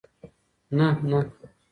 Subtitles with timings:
[0.77, 1.19] نه، نه